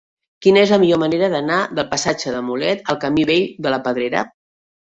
[0.45, 3.83] Quina és la millor manera d'anar del passatge de Mulet al camí Vell de la
[3.89, 4.29] Pedrera?